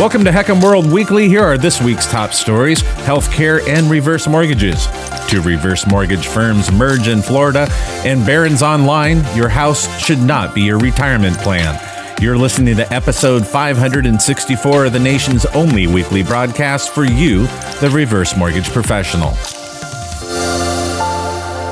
Welcome 0.00 0.24
to 0.24 0.30
HECM 0.30 0.62
World 0.62 0.90
Weekly. 0.90 1.28
Here 1.28 1.44
are 1.44 1.58
this 1.58 1.82
week's 1.82 2.10
top 2.10 2.32
stories 2.32 2.82
healthcare 3.04 3.60
and 3.68 3.90
reverse 3.90 4.26
mortgages. 4.26 4.86
Two 5.28 5.42
reverse 5.42 5.86
mortgage 5.86 6.26
firms 6.26 6.72
merge 6.72 7.06
in 7.06 7.20
Florida, 7.20 7.68
and 8.02 8.24
Barron's 8.24 8.62
Online 8.62 9.22
Your 9.36 9.50
house 9.50 9.86
should 10.00 10.18
not 10.18 10.54
be 10.54 10.62
your 10.62 10.78
retirement 10.78 11.36
plan. 11.40 11.78
You're 12.18 12.38
listening 12.38 12.76
to 12.76 12.90
episode 12.90 13.46
564 13.46 14.86
of 14.86 14.92
the 14.94 14.98
nation's 14.98 15.44
only 15.44 15.86
weekly 15.86 16.22
broadcast 16.22 16.94
for 16.94 17.04
you, 17.04 17.46
the 17.82 17.90
reverse 17.92 18.34
mortgage 18.38 18.70
professional. 18.70 19.34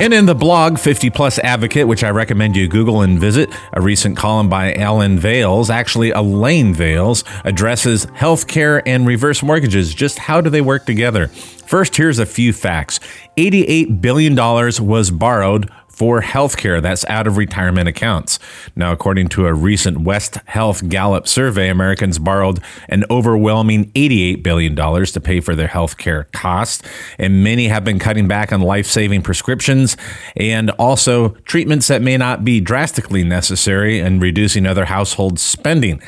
And 0.00 0.14
in 0.14 0.26
the 0.26 0.34
blog 0.34 0.78
50 0.78 1.10
Plus 1.10 1.40
Advocate, 1.40 1.88
which 1.88 2.04
I 2.04 2.10
recommend 2.10 2.54
you 2.54 2.68
Google 2.68 3.02
and 3.02 3.18
visit, 3.18 3.52
a 3.72 3.80
recent 3.80 4.16
column 4.16 4.48
by 4.48 4.72
Alan 4.74 5.18
Vales, 5.18 5.70
actually 5.70 6.12
Elaine 6.12 6.72
Vales, 6.72 7.24
addresses 7.44 8.06
healthcare 8.06 8.80
and 8.86 9.08
reverse 9.08 9.42
mortgages. 9.42 9.92
Just 9.92 10.20
how 10.20 10.40
do 10.40 10.50
they 10.50 10.60
work 10.60 10.86
together? 10.86 11.26
First, 11.26 11.96
here's 11.96 12.20
a 12.20 12.26
few 12.26 12.52
facts 12.52 13.00
$88 13.36 14.00
billion 14.00 14.36
was 14.36 15.10
borrowed 15.10 15.68
for 15.98 16.22
healthcare. 16.22 16.80
That's 16.80 17.04
out 17.06 17.26
of 17.26 17.36
retirement 17.36 17.88
accounts. 17.88 18.38
Now, 18.76 18.92
according 18.92 19.30
to 19.30 19.46
a 19.46 19.52
recent 19.52 20.02
West 20.02 20.36
Health 20.46 20.88
Gallup 20.88 21.26
survey, 21.26 21.68
Americans 21.68 22.20
borrowed 22.20 22.60
an 22.88 23.04
overwhelming 23.10 23.90
$88 23.92 24.44
billion 24.44 24.76
to 24.76 25.20
pay 25.20 25.40
for 25.40 25.56
their 25.56 25.66
healthcare 25.66 26.30
costs, 26.30 26.88
and 27.18 27.42
many 27.42 27.66
have 27.66 27.84
been 27.84 27.98
cutting 27.98 28.28
back 28.28 28.52
on 28.52 28.60
life 28.60 28.86
saving 28.86 29.22
prescriptions 29.22 29.96
and 30.36 30.70
also 30.72 31.30
treatments 31.46 31.88
that 31.88 32.00
may 32.00 32.16
not 32.16 32.44
be 32.44 32.60
drastically 32.60 33.24
necessary 33.24 33.98
and 33.98 34.22
reducing 34.22 34.66
other 34.66 34.84
household 34.84 35.40
spending 35.40 36.00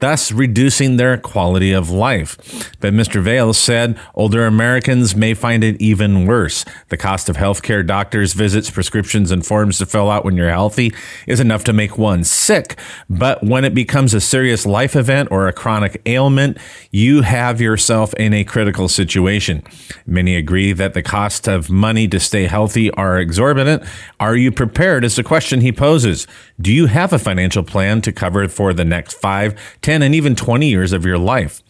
thus 0.00 0.32
reducing 0.32 0.96
their 0.96 1.16
quality 1.16 1.72
of 1.72 1.90
life. 1.90 2.36
But 2.80 2.92
Mr. 2.92 3.22
Vales 3.22 3.58
said 3.58 3.98
older 4.14 4.46
Americans 4.46 5.16
may 5.16 5.34
find 5.34 5.64
it 5.64 5.80
even 5.80 6.26
worse. 6.26 6.64
The 6.88 6.96
cost 6.96 7.28
of 7.28 7.36
healthcare, 7.36 7.86
doctors' 7.86 8.32
visits, 8.32 8.70
prescriptions, 8.70 9.30
and 9.30 9.46
forms 9.46 9.78
to 9.78 9.86
fill 9.86 10.10
out 10.10 10.24
when 10.24 10.36
you're 10.36 10.50
healthy 10.50 10.92
is 11.26 11.40
enough 11.40 11.64
to 11.64 11.72
make 11.72 11.96
one 11.96 12.24
sick. 12.24 12.78
But 13.08 13.42
when 13.42 13.64
it 13.64 13.74
becomes 13.74 14.14
a 14.14 14.20
serious 14.20 14.66
life 14.66 14.96
event 14.96 15.30
or 15.30 15.48
a 15.48 15.52
chronic 15.52 16.00
ailment, 16.06 16.58
you 16.90 17.22
have 17.22 17.60
yourself 17.60 18.12
in 18.14 18.34
a 18.34 18.44
critical 18.44 18.88
situation. 18.88 19.62
Many 20.06 20.36
agree 20.36 20.72
that 20.72 20.94
the 20.94 21.02
cost 21.02 21.48
of 21.48 21.70
money 21.70 22.08
to 22.08 22.20
stay 22.20 22.44
healthy 22.44 22.90
are 22.92 23.18
exorbitant. 23.18 23.82
Are 24.20 24.36
you 24.36 24.52
prepared? 24.52 25.04
Is 25.04 25.16
the 25.16 25.22
question 25.22 25.60
he 25.60 25.72
poses. 25.72 26.26
Do 26.60 26.72
you 26.72 26.86
have 26.86 27.12
a 27.12 27.18
financial 27.18 27.62
plan 27.62 28.00
to 28.02 28.12
cover 28.12 28.48
for 28.48 28.72
the 28.72 28.84
next 28.84 29.14
five? 29.14 29.54
10 29.84 30.00
and 30.00 30.14
even 30.14 30.34
20 30.34 30.66
years 30.66 30.94
of 30.94 31.04
your 31.04 31.18
life. 31.18 31.62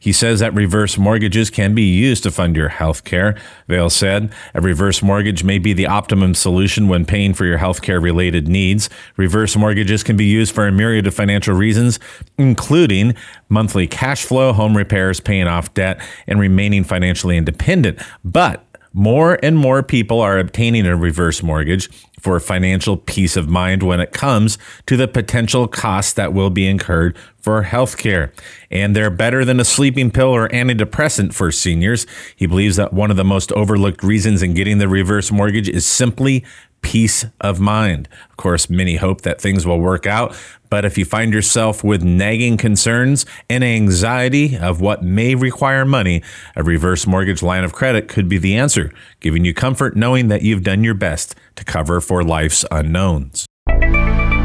He 0.00 0.12
says 0.12 0.40
that 0.40 0.52
reverse 0.54 0.98
mortgages 0.98 1.50
can 1.50 1.72
be 1.72 1.84
used 1.84 2.24
to 2.24 2.32
fund 2.32 2.56
your 2.56 2.68
health 2.68 3.04
care. 3.04 3.36
Vale 3.68 3.88
said 3.88 4.32
a 4.54 4.60
reverse 4.60 5.04
mortgage 5.04 5.44
may 5.44 5.56
be 5.58 5.72
the 5.72 5.86
optimum 5.86 6.34
solution 6.34 6.88
when 6.88 7.04
paying 7.04 7.32
for 7.32 7.44
your 7.44 7.58
health 7.58 7.80
care 7.80 8.00
related 8.00 8.48
needs. 8.48 8.90
Reverse 9.16 9.56
mortgages 9.56 10.02
can 10.02 10.16
be 10.16 10.24
used 10.24 10.52
for 10.52 10.66
a 10.66 10.72
myriad 10.72 11.06
of 11.06 11.14
financial 11.14 11.54
reasons, 11.54 12.00
including 12.36 13.14
monthly 13.48 13.86
cash 13.86 14.24
flow, 14.24 14.52
home 14.52 14.76
repairs, 14.76 15.20
paying 15.20 15.46
off 15.46 15.72
debt, 15.72 16.00
and 16.26 16.40
remaining 16.40 16.82
financially 16.82 17.36
independent. 17.36 18.00
But 18.24 18.64
more 18.92 19.38
and 19.42 19.56
more 19.56 19.82
people 19.82 20.20
are 20.20 20.38
obtaining 20.38 20.86
a 20.86 20.96
reverse 20.96 21.42
mortgage 21.42 21.90
for 22.20 22.38
financial 22.38 22.96
peace 22.96 23.36
of 23.36 23.48
mind 23.48 23.82
when 23.82 23.98
it 23.98 24.12
comes 24.12 24.58
to 24.86 24.96
the 24.96 25.08
potential 25.08 25.66
costs 25.66 26.12
that 26.12 26.32
will 26.32 26.50
be 26.50 26.66
incurred 26.66 27.16
for 27.38 27.64
healthcare. 27.64 28.30
And 28.70 28.94
they're 28.94 29.10
better 29.10 29.44
than 29.44 29.58
a 29.58 29.64
sleeping 29.64 30.10
pill 30.10 30.28
or 30.28 30.48
antidepressant 30.48 31.32
for 31.32 31.50
seniors. 31.50 32.06
He 32.36 32.46
believes 32.46 32.76
that 32.76 32.92
one 32.92 33.10
of 33.10 33.16
the 33.16 33.24
most 33.24 33.52
overlooked 33.52 34.02
reasons 34.02 34.42
in 34.42 34.54
getting 34.54 34.78
the 34.78 34.88
reverse 34.88 35.32
mortgage 35.32 35.68
is 35.68 35.86
simply 35.86 36.44
peace 36.82 37.26
of 37.40 37.60
mind. 37.60 38.08
Of 38.30 38.36
course, 38.36 38.70
many 38.70 38.96
hope 38.96 39.22
that 39.22 39.40
things 39.40 39.66
will 39.66 39.80
work 39.80 40.06
out, 40.06 40.36
but 40.70 40.84
if 40.84 40.96
you 40.96 41.04
find 41.04 41.32
yourself 41.32 41.82
with 41.82 42.02
nagging 42.02 42.56
concerns 42.56 43.26
and 43.48 43.64
anxiety 43.64 44.56
of 44.56 44.80
what 44.80 45.02
may 45.02 45.34
require 45.34 45.84
money, 45.84 46.22
a 46.56 46.62
reverse 46.62 47.06
mortgage 47.06 47.42
line 47.42 47.64
of 47.64 47.72
credit 47.72 48.08
could 48.08 48.28
be 48.28 48.38
the 48.38 48.56
answer, 48.56 48.92
giving 49.20 49.44
you 49.44 49.52
comfort 49.52 49.96
knowing 49.96 50.28
that 50.28 50.42
you've 50.42 50.62
done 50.62 50.84
your 50.84 50.94
best 50.94 51.34
to 51.56 51.64
cover 51.64 52.00
for 52.00 52.22
life's 52.22 52.64
unknowns. 52.70 53.49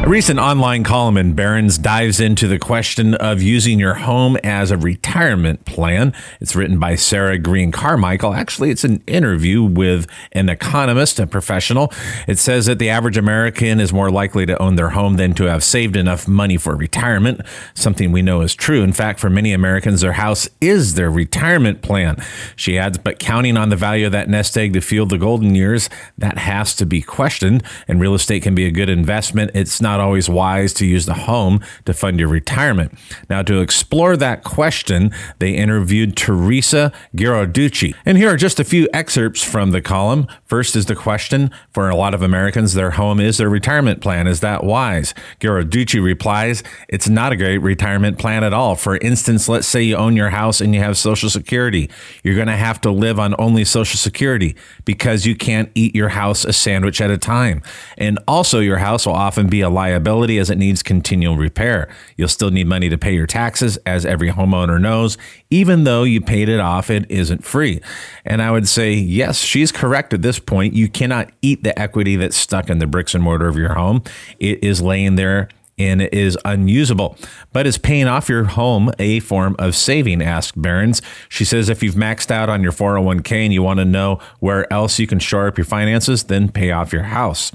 A 0.05 0.07
recent 0.07 0.37
online 0.39 0.83
column 0.83 1.17
in 1.17 1.33
Barron's 1.33 1.79
dives 1.79 2.19
into 2.19 2.47
the 2.47 2.59
question 2.59 3.15
of 3.15 3.41
using 3.41 3.79
your 3.79 3.95
home 3.95 4.37
as 4.43 4.69
a 4.69 4.77
retirement 4.77 5.65
plan. 5.65 6.13
It's 6.39 6.55
written 6.55 6.77
by 6.77 6.93
Sarah 6.93 7.39
Green 7.39 7.71
Carmichael. 7.71 8.35
Actually, 8.35 8.69
it's 8.69 8.83
an 8.83 9.01
interview 9.07 9.63
with 9.63 10.05
an 10.33 10.47
economist, 10.47 11.19
a 11.19 11.25
professional. 11.25 11.91
It 12.27 12.37
says 12.37 12.67
that 12.67 12.77
the 12.77 12.87
average 12.87 13.17
American 13.17 13.79
is 13.79 13.91
more 13.91 14.11
likely 14.11 14.45
to 14.45 14.61
own 14.61 14.75
their 14.75 14.89
home 14.89 15.15
than 15.15 15.33
to 15.33 15.45
have 15.45 15.63
saved 15.63 15.95
enough 15.95 16.27
money 16.27 16.57
for 16.57 16.75
retirement, 16.75 17.41
something 17.73 18.11
we 18.11 18.21
know 18.21 18.41
is 18.41 18.53
true. 18.53 18.83
In 18.83 18.93
fact, 18.93 19.19
for 19.19 19.31
many 19.31 19.53
Americans, 19.53 20.01
their 20.01 20.13
house 20.13 20.47
is 20.61 20.93
their 20.93 21.09
retirement 21.09 21.81
plan. 21.81 22.23
She 22.55 22.77
adds, 22.77 22.99
but 22.99 23.17
counting 23.17 23.57
on 23.57 23.69
the 23.69 23.75
value 23.75 24.05
of 24.05 24.11
that 24.11 24.29
nest 24.29 24.55
egg 24.55 24.73
to 24.73 24.81
fuel 24.81 25.07
the 25.07 25.17
golden 25.17 25.55
years, 25.55 25.89
that 26.15 26.37
has 26.37 26.75
to 26.75 26.85
be 26.85 27.01
questioned. 27.01 27.63
And 27.87 27.99
real 27.99 28.13
estate 28.13 28.43
can 28.43 28.53
be 28.53 28.67
a 28.67 28.71
good 28.71 28.87
investment. 28.87 29.49
It's 29.55 29.81
not 29.81 29.94
not 29.95 30.03
always 30.03 30.29
wise 30.29 30.73
to 30.73 30.85
use 30.85 31.05
the 31.05 31.13
home 31.13 31.61
to 31.85 31.93
fund 31.93 32.19
your 32.19 32.27
retirement. 32.27 32.93
Now, 33.29 33.41
to 33.43 33.61
explore 33.61 34.17
that 34.17 34.43
question, 34.43 35.11
they 35.39 35.51
interviewed 35.51 36.17
Teresa 36.17 36.91
Ghilarducci. 37.15 37.95
And 38.05 38.17
here 38.17 38.29
are 38.29 38.35
just 38.35 38.59
a 38.59 38.65
few 38.65 38.89
excerpts 38.93 39.41
from 39.41 39.71
the 39.71 39.81
column. 39.81 40.27
First 40.43 40.75
is 40.75 40.87
the 40.87 40.95
question 40.95 41.49
for 41.71 41.89
a 41.89 41.95
lot 41.95 42.13
of 42.13 42.21
Americans, 42.21 42.73
their 42.73 42.91
home 42.91 43.21
is 43.21 43.37
their 43.37 43.49
retirement 43.49 44.01
plan. 44.01 44.27
Is 44.27 44.41
that 44.41 44.65
wise? 44.65 45.13
Ghilarducci 45.39 46.03
replies, 46.03 46.61
It's 46.89 47.07
not 47.07 47.31
a 47.31 47.37
great 47.37 47.59
retirement 47.59 48.19
plan 48.19 48.43
at 48.43 48.53
all. 48.53 48.75
For 48.75 48.97
instance, 48.97 49.47
let's 49.47 49.67
say 49.67 49.81
you 49.81 49.95
own 49.95 50.17
your 50.17 50.31
house 50.31 50.59
and 50.59 50.75
you 50.75 50.81
have 50.81 50.97
Social 50.97 51.29
Security. 51.29 51.89
You're 52.21 52.35
going 52.35 52.47
to 52.47 52.57
have 52.57 52.81
to 52.81 52.91
live 52.91 53.17
on 53.17 53.33
only 53.39 53.63
Social 53.63 53.97
Security 53.97 54.57
because 54.83 55.25
you 55.25 55.35
can't 55.35 55.71
eat 55.73 55.95
your 55.95 56.09
house 56.09 56.43
a 56.43 56.51
sandwich 56.51 56.99
at 56.99 57.11
a 57.11 57.17
time. 57.17 57.61
And 57.97 58.19
also, 58.27 58.59
your 58.59 58.77
house 58.77 59.05
will 59.05 59.13
often 59.13 59.47
be 59.47 59.61
a 59.61 59.69
liability 59.85 60.39
as 60.39 60.49
it 60.49 60.57
needs 60.57 60.81
continual 60.81 61.37
repair. 61.37 61.87
You'll 62.17 62.27
still 62.27 62.49
need 62.49 62.65
money 62.65 62.89
to 62.89 62.97
pay 62.97 63.13
your 63.13 63.27
taxes, 63.27 63.77
as 63.85 64.03
every 64.03 64.31
homeowner 64.31 64.81
knows. 64.81 65.15
Even 65.51 65.83
though 65.83 66.03
you 66.03 66.21
paid 66.21 66.49
it 66.49 66.59
off, 66.59 66.89
it 66.89 67.09
isn't 67.09 67.43
free. 67.43 67.81
And 68.25 68.41
I 68.41 68.49
would 68.49 68.67
say, 68.67 68.93
yes, 68.93 69.41
she's 69.41 69.71
correct 69.71 70.11
at 70.13 70.23
this 70.23 70.39
point. 70.39 70.73
You 70.73 70.89
cannot 70.89 71.31
eat 71.43 71.63
the 71.63 71.77
equity 71.79 72.15
that's 72.15 72.35
stuck 72.35 72.69
in 72.69 72.79
the 72.79 72.87
bricks 72.87 73.13
and 73.13 73.23
mortar 73.23 73.47
of 73.47 73.57
your 73.57 73.75
home. 73.75 74.01
It 74.39 74.63
is 74.63 74.81
laying 74.81 75.17
there 75.17 75.49
and 75.77 76.01
is 76.01 76.37
unusable. 76.45 77.17
But 77.51 77.67
is 77.67 77.77
paying 77.77 78.07
off 78.07 78.29
your 78.29 78.45
home 78.45 78.91
a 78.97 79.19
form 79.19 79.55
of 79.59 79.75
saving? 79.75 80.21
asked 80.21 80.59
Barron's. 80.59 81.01
She 81.29 81.45
says 81.45 81.69
if 81.69 81.83
you've 81.83 81.95
maxed 81.95 82.31
out 82.31 82.49
on 82.49 82.63
your 82.63 82.71
401k 82.71 83.31
and 83.43 83.53
you 83.53 83.61
want 83.61 83.79
to 83.79 83.85
know 83.85 84.19
where 84.39 84.71
else 84.71 84.99
you 84.99 85.07
can 85.07 85.19
shore 85.19 85.47
up 85.47 85.57
your 85.57 85.65
finances, 85.65 86.23
then 86.23 86.49
pay 86.49 86.71
off 86.71 86.93
your 86.93 87.03
house. 87.03 87.51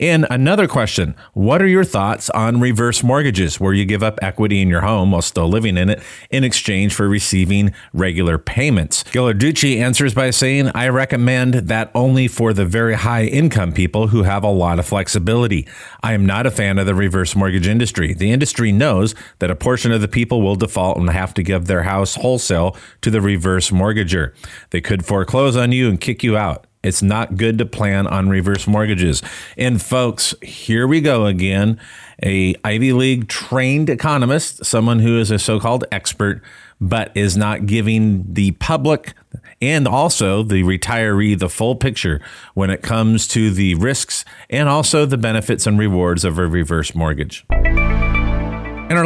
And 0.00 0.26
another 0.30 0.68
question 0.68 1.16
What 1.32 1.60
are 1.60 1.66
your 1.66 1.84
thoughts 1.84 2.30
on 2.30 2.60
reverse 2.60 3.02
mortgages, 3.02 3.58
where 3.58 3.72
you 3.72 3.84
give 3.84 4.02
up 4.02 4.18
equity 4.22 4.62
in 4.62 4.68
your 4.68 4.82
home 4.82 5.10
while 5.10 5.22
still 5.22 5.48
living 5.48 5.76
in 5.76 5.90
it 5.90 6.02
in 6.30 6.44
exchange 6.44 6.94
for 6.94 7.08
receiving 7.08 7.72
regular 7.92 8.38
payments? 8.38 9.02
Ghilarducci 9.04 9.78
answers 9.78 10.14
by 10.14 10.30
saying, 10.30 10.70
I 10.74 10.88
recommend 10.88 11.54
that 11.54 11.90
only 11.94 12.28
for 12.28 12.52
the 12.52 12.64
very 12.64 12.94
high 12.94 13.24
income 13.24 13.72
people 13.72 14.08
who 14.08 14.22
have 14.22 14.44
a 14.44 14.50
lot 14.50 14.78
of 14.78 14.86
flexibility. 14.86 15.66
I 16.02 16.12
am 16.12 16.24
not 16.24 16.46
a 16.46 16.50
fan 16.50 16.78
of 16.78 16.86
the 16.86 16.94
reverse 16.94 17.34
mortgage 17.34 17.66
industry. 17.66 18.14
The 18.14 18.30
industry 18.30 18.70
knows 18.70 19.14
that 19.40 19.50
a 19.50 19.56
portion 19.56 19.90
of 19.90 20.00
the 20.00 20.08
people 20.08 20.42
will 20.42 20.56
default 20.56 20.98
and 20.98 21.10
have 21.10 21.34
to 21.34 21.42
give 21.42 21.66
their 21.66 21.82
house 21.82 22.14
wholesale 22.14 22.76
to 23.02 23.10
the 23.10 23.20
reverse 23.20 23.70
mortgager. 23.70 24.32
They 24.70 24.80
could 24.80 25.04
foreclose 25.04 25.56
on 25.56 25.72
you 25.72 25.88
and 25.88 26.00
kick 26.00 26.22
you 26.22 26.36
out. 26.36 26.67
It's 26.82 27.02
not 27.02 27.36
good 27.36 27.58
to 27.58 27.66
plan 27.66 28.06
on 28.06 28.28
reverse 28.28 28.66
mortgages. 28.66 29.22
And 29.56 29.80
folks, 29.82 30.34
here 30.42 30.86
we 30.86 31.00
go 31.00 31.26
again. 31.26 31.80
A 32.22 32.54
Ivy 32.64 32.92
League 32.92 33.28
trained 33.28 33.90
economist, 33.90 34.64
someone 34.64 35.00
who 35.00 35.18
is 35.18 35.30
a 35.30 35.38
so-called 35.38 35.84
expert, 35.90 36.42
but 36.80 37.10
is 37.16 37.36
not 37.36 37.66
giving 37.66 38.32
the 38.32 38.52
public 38.52 39.14
and 39.60 39.88
also 39.88 40.42
the 40.42 40.62
retiree 40.62 41.38
the 41.38 41.48
full 41.48 41.74
picture 41.74 42.20
when 42.54 42.70
it 42.70 42.82
comes 42.82 43.26
to 43.28 43.50
the 43.50 43.74
risks 43.74 44.24
and 44.48 44.68
also 44.68 45.04
the 45.04 45.18
benefits 45.18 45.66
and 45.66 45.78
rewards 45.78 46.24
of 46.24 46.38
a 46.38 46.46
reverse 46.46 46.94
mortgage. 46.94 47.44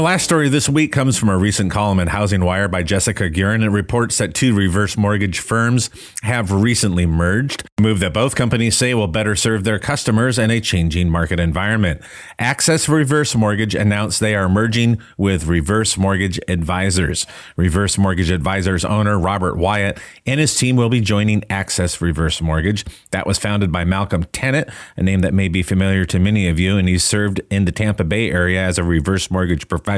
Last 0.02 0.25
story 0.25 0.49
this 0.49 0.69
week 0.69 0.90
comes 0.90 1.16
from 1.16 1.28
a 1.28 1.38
recent 1.38 1.70
column 1.70 2.00
in 2.00 2.08
Housing 2.08 2.44
Wire 2.44 2.66
by 2.66 2.82
Jessica 2.82 3.31
Guerin. 3.31 3.62
It 3.62 3.69
reports 3.69 4.19
that 4.19 4.34
two 4.34 4.52
reverse 4.52 4.96
mortgage 4.96 5.38
firms 5.38 5.90
have 6.25 6.50
recently 6.50 7.06
merged, 7.06 7.64
a 7.78 7.82
move 7.82 8.00
that 8.00 8.12
both 8.12 8.34
companies 8.34 8.76
say 8.76 8.94
will 8.94 9.06
better 9.06 9.37
serve 9.37 9.62
their 9.62 9.78
customers 9.78 10.40
in 10.40 10.50
a 10.50 10.60
changing 10.60 11.08
market 11.08 11.38
environment. 11.38 12.02
Access 12.40 12.88
Reverse 12.88 13.37
Mortgage 13.37 13.76
announced 13.76 14.19
they 14.19 14.34
are 14.34 14.49
merging 14.49 15.00
with 15.16 15.46
Reverse 15.46 15.96
Mortgage 15.96 16.40
Advisors. 16.49 17.25
Reverse 17.54 17.96
Mortgage 17.96 18.31
Advisors 18.31 18.84
owner 18.84 19.16
Robert 19.16 19.56
Wyatt 19.56 20.00
and 20.26 20.40
his 20.40 20.56
team 20.56 20.75
will 20.75 20.88
be 20.88 21.00
joining 21.00 21.44
Access 21.49 22.00
Reverse 22.00 22.43
Mortgage. 22.43 22.84
That 23.12 23.25
was 23.25 23.38
founded 23.38 23.70
by 23.70 23.84
Malcolm 23.84 24.25
Tennant, 24.32 24.69
a 24.96 25.02
name 25.04 25.20
that 25.20 25.32
may 25.32 25.46
be 25.46 25.62
familiar 25.62 26.04
to 26.06 26.19
many 26.19 26.49
of 26.49 26.58
you, 26.58 26.76
and 26.76 26.88
he's 26.88 27.04
served 27.04 27.40
in 27.50 27.66
the 27.66 27.72
Tampa 27.72 28.02
Bay 28.02 28.32
area 28.32 28.60
as 28.60 28.78
a 28.78 28.82
reverse 28.82 29.31
mortgage 29.31 29.69
professional 29.69 29.92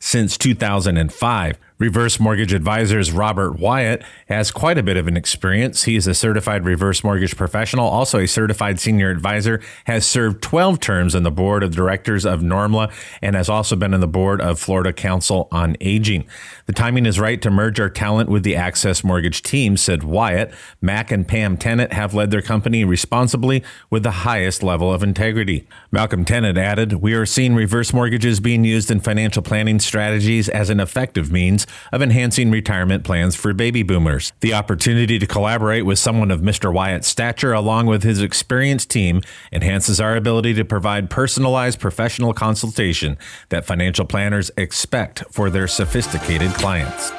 since 0.00 0.36
2005. 0.38 1.58
Reverse 1.82 2.20
Mortgage 2.20 2.52
Advisors 2.52 3.10
Robert 3.10 3.58
Wyatt 3.58 4.04
has 4.28 4.52
quite 4.52 4.78
a 4.78 4.84
bit 4.84 4.96
of 4.96 5.08
an 5.08 5.16
experience. 5.16 5.82
He 5.82 5.96
is 5.96 6.06
a 6.06 6.14
certified 6.14 6.64
reverse 6.64 7.02
mortgage 7.02 7.36
professional, 7.36 7.88
also 7.88 8.20
a 8.20 8.28
certified 8.28 8.78
senior 8.78 9.10
advisor, 9.10 9.60
has 9.86 10.06
served 10.06 10.40
12 10.44 10.78
terms 10.78 11.16
on 11.16 11.24
the 11.24 11.32
board 11.32 11.64
of 11.64 11.74
directors 11.74 12.24
of 12.24 12.40
NRMLA, 12.40 12.92
and 13.20 13.34
has 13.34 13.48
also 13.48 13.74
been 13.74 13.94
on 13.94 13.98
the 13.98 14.06
board 14.06 14.40
of 14.40 14.60
Florida 14.60 14.92
Council 14.92 15.48
on 15.50 15.76
Aging. 15.80 16.24
The 16.66 16.72
timing 16.72 17.04
is 17.04 17.18
right 17.18 17.42
to 17.42 17.50
merge 17.50 17.80
our 17.80 17.90
talent 17.90 18.28
with 18.28 18.44
the 18.44 18.54
Access 18.54 19.02
Mortgage 19.02 19.42
team, 19.42 19.76
said 19.76 20.04
Wyatt. 20.04 20.54
Mac 20.80 21.10
and 21.10 21.26
Pam 21.26 21.56
Tennant 21.56 21.92
have 21.92 22.14
led 22.14 22.30
their 22.30 22.42
company 22.42 22.84
responsibly 22.84 23.64
with 23.90 24.04
the 24.04 24.22
highest 24.22 24.62
level 24.62 24.92
of 24.92 25.02
integrity. 25.02 25.66
Malcolm 25.90 26.24
Tennant 26.24 26.56
added, 26.56 27.02
We 27.02 27.14
are 27.14 27.26
seeing 27.26 27.56
reverse 27.56 27.92
mortgages 27.92 28.38
being 28.38 28.64
used 28.64 28.88
in 28.88 29.00
financial 29.00 29.42
planning 29.42 29.80
strategies 29.80 30.48
as 30.48 30.70
an 30.70 30.78
effective 30.78 31.32
means 31.32 31.66
of 31.92 32.02
enhancing 32.02 32.50
retirement 32.50 33.04
plans 33.04 33.36
for 33.36 33.52
baby 33.52 33.82
boomers. 33.82 34.32
The 34.40 34.54
opportunity 34.54 35.18
to 35.18 35.26
collaborate 35.26 35.84
with 35.84 35.98
someone 35.98 36.30
of 36.30 36.40
Mr. 36.40 36.72
Wyatt's 36.72 37.08
stature, 37.08 37.52
along 37.52 37.86
with 37.86 38.02
his 38.02 38.20
experienced 38.20 38.90
team, 38.90 39.22
enhances 39.52 40.00
our 40.00 40.16
ability 40.16 40.54
to 40.54 40.64
provide 40.64 41.10
personalized 41.10 41.80
professional 41.80 42.32
consultation 42.32 43.18
that 43.48 43.64
financial 43.64 44.04
planners 44.04 44.50
expect 44.56 45.24
for 45.30 45.50
their 45.50 45.66
sophisticated 45.66 46.50
clients. 46.54 47.10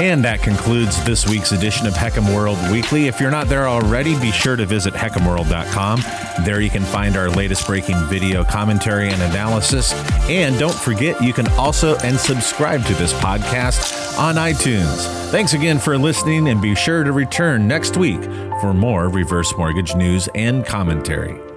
And 0.00 0.24
that 0.24 0.42
concludes 0.42 1.02
this 1.04 1.26
week's 1.26 1.50
edition 1.50 1.86
of 1.88 1.94
HECM 1.94 2.32
World 2.32 2.56
Weekly. 2.70 3.08
If 3.08 3.18
you're 3.18 3.32
not 3.32 3.48
there 3.48 3.66
already, 3.66 4.16
be 4.20 4.30
sure 4.30 4.54
to 4.54 4.64
visit 4.64 4.94
hecmworld.com. 4.94 6.44
There 6.44 6.60
you 6.60 6.70
can 6.70 6.84
find 6.84 7.16
our 7.16 7.28
latest 7.28 7.66
breaking 7.66 7.96
video 8.04 8.44
commentary 8.44 9.08
and 9.08 9.20
analysis. 9.22 9.92
And 10.28 10.56
don't 10.56 10.74
forget, 10.74 11.20
you 11.20 11.32
can 11.32 11.48
also 11.52 11.96
and 11.98 12.16
subscribe 12.16 12.84
to 12.84 12.94
this 12.94 13.12
podcast 13.14 14.18
on 14.18 14.36
iTunes. 14.36 15.06
Thanks 15.30 15.54
again 15.54 15.80
for 15.80 15.98
listening, 15.98 16.48
and 16.48 16.62
be 16.62 16.76
sure 16.76 17.02
to 17.02 17.10
return 17.10 17.66
next 17.66 17.96
week 17.96 18.22
for 18.60 18.72
more 18.72 19.08
reverse 19.08 19.52
mortgage 19.58 19.96
news 19.96 20.28
and 20.34 20.64
commentary. 20.64 21.47